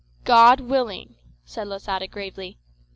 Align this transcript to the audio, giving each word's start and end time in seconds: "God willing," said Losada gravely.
"God 0.23 0.61
willing," 0.61 1.17
said 1.45 1.67
Losada 1.67 2.07
gravely. 2.07 2.57